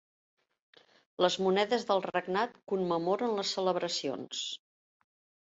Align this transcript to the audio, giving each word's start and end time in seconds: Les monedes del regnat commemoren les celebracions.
Les 1.23 1.35
monedes 1.47 1.85
del 1.91 2.01
regnat 2.07 2.57
commemoren 2.73 3.37
les 3.41 3.53
celebracions. 3.59 4.43